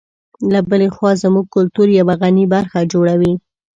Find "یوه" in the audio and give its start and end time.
1.99-2.13